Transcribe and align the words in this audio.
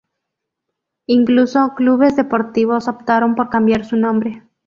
Incluso 1.05 1.75
clubes 1.75 2.15
deportivos 2.15 2.87
optaron 2.87 3.35
por 3.35 3.49
cambiar 3.51 3.85
su 3.85 3.97
nombre. 3.97 4.41